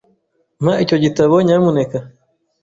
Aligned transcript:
Mpa 0.63 0.73
icyo 0.83 0.97
gitabo, 1.03 1.35
nyamuneka. 1.45 1.97